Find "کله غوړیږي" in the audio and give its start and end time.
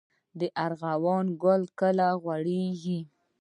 1.79-2.99